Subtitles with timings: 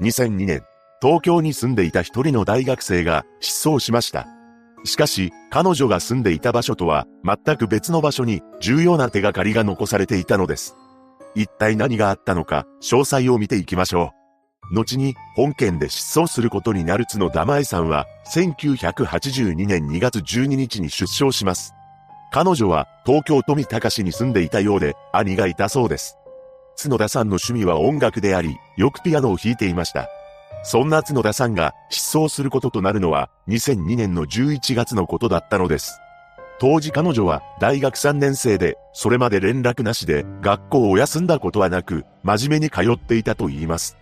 [0.00, 0.64] 2002年、
[1.00, 4.26] 東京に住んでいた一人の大学生が失踪しました。
[4.84, 10.74] しかし、彼女が住んでいた場所とは全く別の場所に重要な手がかりが残されていたのです。
[11.36, 14.12] 一体何があったのか、詳細を見ていきましょ
[14.72, 14.74] う。
[14.74, 21.72] 後に、本件で失踪することになる角田舞さんは、1982年2月12日に出生します。
[22.32, 26.18] 彼女は、東京富高市に住んでいたようで、兄がいたそうです。
[26.76, 30.08] 角田さんの趣味は音楽であり、よくピアノを弾いていました。
[30.64, 36.00] そんな角田さんが失踪することとなるのは2002年の11月のことだったのです。
[36.58, 43.98] 当時彼女は大学3年生で、それまで連絡なしで学校を休んだことはなく、真面目に通っていたと言います。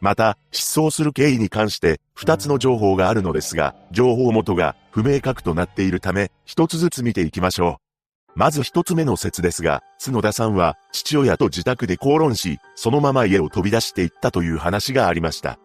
[0.00, 7.89] また、失踪する経緯に関して2つの情報があるのですが、情報元が不明確となっているため、一つずつ見ていきましょう。
[8.34, 15.58] まず一つ目の説ですが、角田さんは父親と自宅で口論し、そのまま家を飛び出していったという話がありました。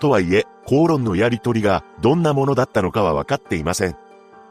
[0.00, 3.96] とはいえ、口論のやりとりがどんなものだったのかは分かっていません。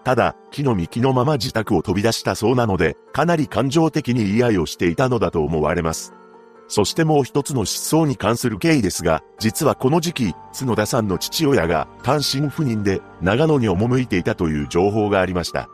[0.03, 6.13] ただ、木の幹のまま自宅を飛び出したそうなので、かなり感情的に言い合いをしていたのだと思われます。
[6.67, 15.69] そしてもう一つの失踪に関する経緯ですが、実はこの時期、角田さんの父親が単身赴任で長野に赴いていたという情報がありました。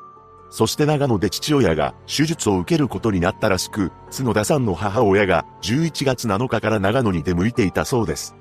[0.52, 8.36] そして長野で父親が手術を受けることになったらしく、角田さんの母親が11月7日から長野に出向いていたそうです。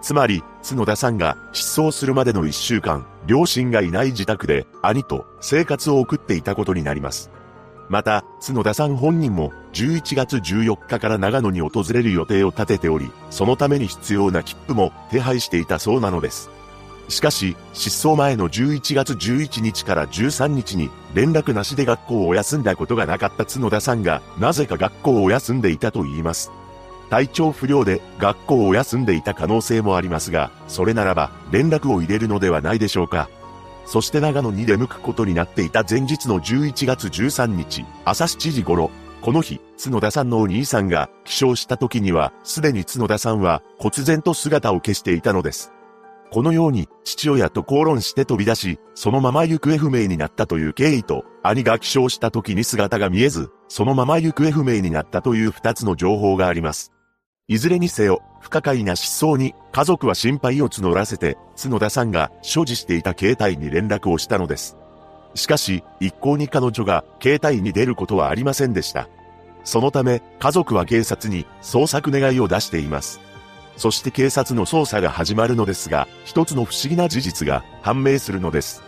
[0.00, 7.30] つまり、角田さんが失踪するまでの一週間、両親がいない自宅で兄と生活を送っていたことになります。
[7.90, 16.50] また、角田さん本人も11月14日から長野に訪れる予定を立てており、そのために必要な切符も手配していたそうなのです。
[17.10, 26.50] しかし、失踪前の11月11日から13日に連絡なしで学校を休んだことがなかった角田さんが、なぜか学校を休んでいたと言います。
[27.10, 33.28] 体調不良で学校を休んでいた可能性もありますが、それならば連絡を入れるのではないでしょうか。
[33.84, 45.72] そして長野に出向くことになっていた前日の11月13日、朝7時頃、この日、角田さんのお兄さんが起床した時には、すでに角田さんは忽然と姿を消していたのです。
[46.32, 56.92] このように父親と口論して飛び出し、そのまま行方不明になったという経緯と、兄が起床した時に姿が見えず、そのまま行方不明になったという二つの情報があります。
[57.48, 64.76] いずれにせよ、不可解な失踪に家族は心配を募らせて、角田さんが所持していた携帯に連絡をしたのです。
[65.34, 69.08] しかし、一向に彼女が携帯に出ることはありませんでした。
[69.64, 73.20] そのため、家族は警察に捜索願いを出しています。
[73.76, 78.82] そして警察の捜査が始まるのですが、一つの不思議な事実が判明するのです。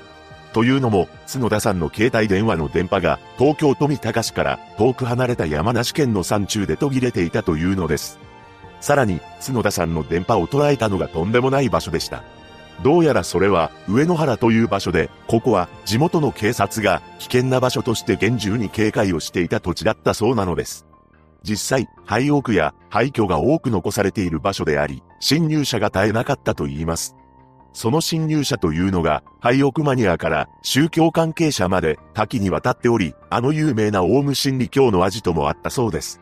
[0.53, 8.19] というのも、角田さんの携帯電話の電波が東京富高市から遠く離れた山梨県の山中で途切れていたというのです。
[8.81, 12.23] さらに、角田さんの電波を捉えたのがとんでもない場所でした。
[12.83, 20.92] どうやらそれは上野原という場所で、ここは地元の警察が危険な場所として厳重に警戒をしていた土地だったそうなのです。
[21.43, 27.17] 実際、廃屋や廃墟が多く残されている場所であり、侵入者が絶えなかったと言います。
[27.73, 36.21] その侵入者というのが、廃屋マニアから宗教関係者まで多岐にわたっており、あの有名なオウム真理教の味ともあったそうです。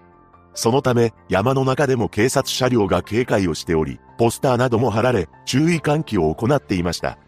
[0.55, 7.19] そのため、山の中でも警察車両が警戒をしており、ポスターなども貼られ、注意喚起を行っていました。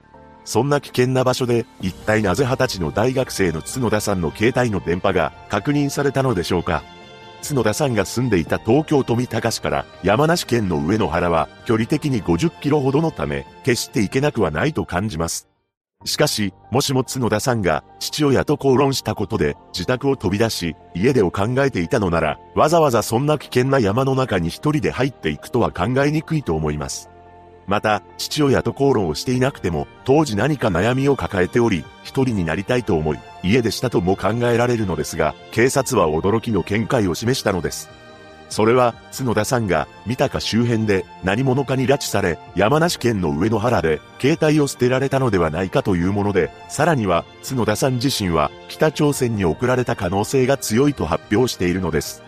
[0.45, 6.83] そんな危険な場所で、一体なぜ二十歳の大学生の角田さんの携帯の電波が確認されたのでしょうか？
[7.43, 15.49] 角田さんが住んでいた東京富高市から山梨県の上野原は距離的に50キロほどのため、決して行けなくはないと感じます。
[16.05, 27.12] しかし、もしも角田さんが父親と口論したことで自宅を飛び出し、家でを考えていたのなら、わざわざそんな危険な山の中に一人で入っていくとは考えにくいと思います。
[27.67, 37.89] また、父親と口論をしていなくても、当時何か悩みを抱えており、一人になりたいと思い、家出したとも考えられるのですが、警察は驚きの見解を示したのです。
[38.53, 52.22] それは、角田さんが、三鷹周辺で何者かに拉致され、山梨県の上野原で、携帯を捨てられたのではないかというもので、さらには、角田さん自身は、北朝鮮に送られた可能性が強いと発表しているのです。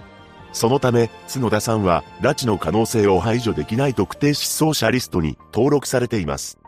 [0.54, 6.58] そのため、角田さんは、拉致の可能性を排除できない特定失踪者リストに登録されています。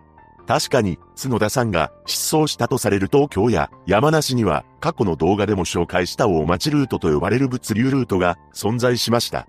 [0.47, 9.47] 確かに、角田さんが失踪したとされる東京や山梨には過去の動画でも紹介した大町ルートと呼ばれる物流ルートが存在しました。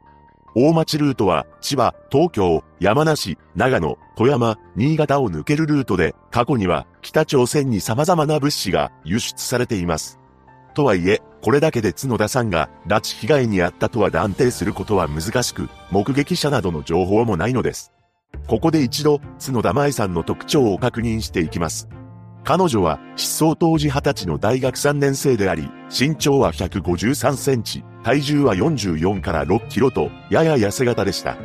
[0.55, 10.19] 大町ルートは千葉、東京、山梨、長野、富山、新潟を抜けるルートで過去には北朝鮮に様々な物資が輸出されています。
[10.77, 17.91] とはいえ、これだけで角田さんが拉致被害に遭ったとは断定することは難しく、目撃者などの情報もないのです。
[18.45, 21.89] ここで一度、角田舞さんの特徴を確認していきます。
[22.43, 31.37] 彼女は失踪当時20歳の大学3年生であり、身長は153センチ、体重は44から6キロと、やや痩せ型でした。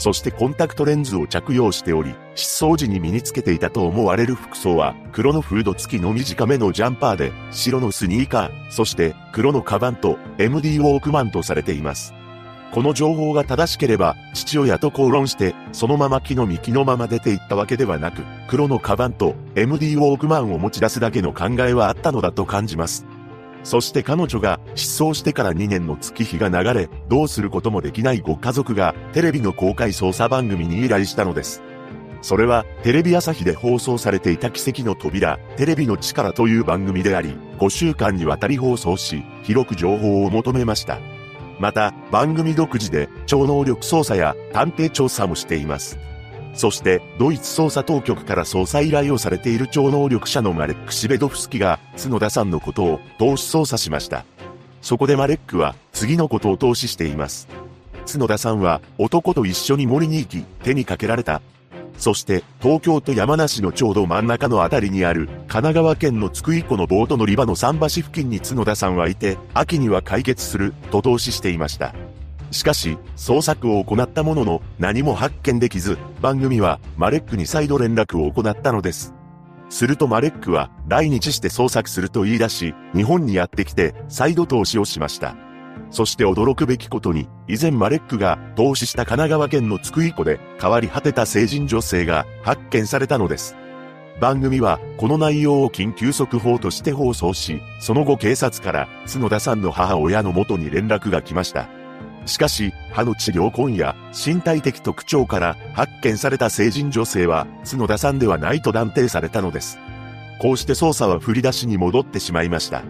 [0.00, 12.14] そしてコンタクトレンズを着用しており、失踪時に身につけていたと思われる服装は、黒のフード付きの短めのジャンパーで、白のスニーカー、そして黒のカバンと MD ウォークマンとされています。
[12.72, 23.04] この情報が正しければ、父親と口論して、そのまま木の幹のまま出て行ったわけではなく、黒のカバンと MD ウォークマンを持ち出すだけの考えはあったのだと感じます。
[23.62, 31.62] そして彼女が失踪してから2年の月日が流れ、どうすることもできないご家族がテレビの公開捜査番組に依頼したのです。
[32.22, 40.98] それはテレビ朝日で放送されていた奇跡の扉、テレビの力という番組であり、5週間にわたり放送し、広く情報を求めました。
[41.58, 45.98] また、番組独自で超能力捜査や探偵調査もしています。
[46.54, 54.24] そして、ドイツ捜査当局から捜査依頼をされている超能力者のマレック・シベドフスキが、角田さんのことを投資捜査しました。
[54.82, 57.48] そこでマレックは、次のことを投資しています。
[58.10, 61.40] 角田さんは、男と一緒に森に行き、手にかけられた。
[61.98, 71.94] そして、東京と山梨のちょうど真ん中のあたりにある、神奈川県の津久井湖のボート乗り場の桟橋付近に角田さんはいて、秋には解決する、と投資していました。
[72.50, 79.14] しかし、捜索を行ったものの何も発見できず、番組はマレックに再度連絡を行ったのです。
[79.68, 85.36] するとマレックは来日して捜索すると言い出し、日本にやってきて再度投資をしました。
[85.90, 93.56] そして驚くべきことに、以前マレックが投資した神奈川県の津久井湖で変わり果てた成人女性が発見されたのです。
[94.20, 101.79] 番組はこの内容を緊急速報として放送し、その後警察から角田さんの母親の元に連絡が来ました。
[102.26, 109.78] しかし、歯の治療痕や身体的特徴から発見された成人女性は角田さんではないと断定されたのです。
[110.40, 112.82] こうして捜査は振り出しに戻ってしまいました。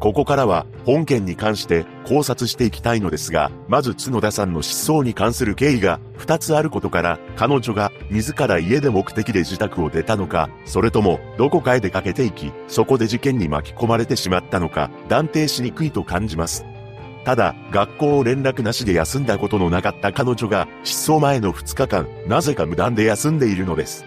[0.00, 16.64] ここからは本件に関して考察していきたいのですが、まず角田さんの失踪に関する経緯が2つあることから、彼女が自ら家で目的で自宅を出たのか、それともどこかへ出かけていき、そこで事件に巻き込まれてしまったのか、断定しにくいと感じます。
[17.28, 24.06] ただ、学校を連絡なしで休んだことのなかった彼女が、失踪前の2日間、なぜか無断で休んでいるのです。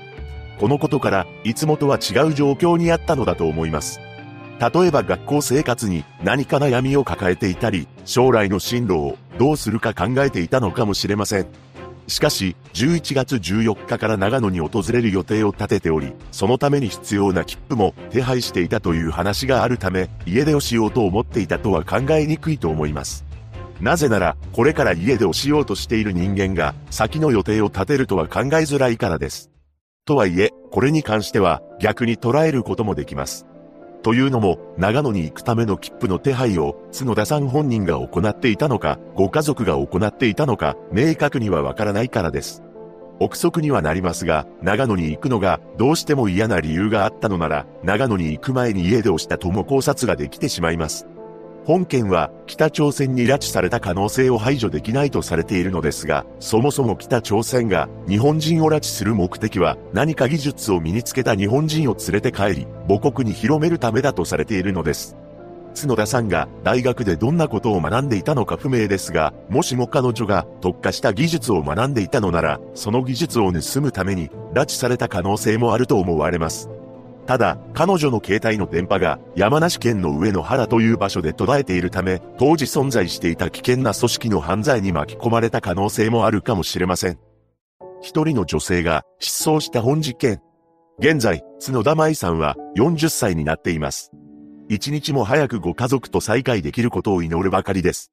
[0.60, 4.00] このことから、いつもとは違う状況にあったのだと思います。
[4.60, 11.46] 例えば学校生活に何か悩みを抱えていたり、将来の進路をどうするか考えていたのかもしれません。
[12.08, 23.26] しかし、11月14日から長野に訪れる予定を立てており、そのために必要な切符も手配していたという話があるため、家出をしようと思っていたとは考えにくいと思います。
[23.80, 29.50] なぜなら、これから家出をしようとしている人間が、先の予定を立てるとは考えづらいからです。
[30.06, 33.46] とはいえ、これに関しては、逆に捉えることもできます。
[34.04, 42.64] というのも、長野に行くための切符の手配を、角田さん本人が行っていたのか、ご家族が行っていたのか、明確にはわからないからです。
[43.20, 51.06] 憶測にはなりますが、長野に行くのがどうしても嫌な理由があったのなら、長野に行く前に家で押したとも考察ができてしまいます。
[51.64, 65.16] 本件は北朝鮮に拉致された可能性を排除できないとされているのですが、そもそも北朝鮮が日本人を拉致する目的は何か技術を身につけた日本人を連れて帰り、母国に広めるためだとされているのです。
[65.80, 76.70] 角田さんが大学でどんなことを学んでいたのか不明ですが、もしも彼女が特化した技術を学んでいたのなら、その技術を盗むために拉致された可能性もあると思われます。
[77.32, 87.18] ただ、彼女の携帯の電波が山梨県の上野原という場所で途絶えているため、当時存在していた危険な組織の犯罪に巻き込まれた可能性もあるかもしれません。
[88.02, 90.42] 一人の女性が失踪した本事件。
[91.00, 94.12] 現在、角田舞さんは40歳になっています。
[94.68, 98.12] 一日も早くご家族と再会できることを祈るばかりです。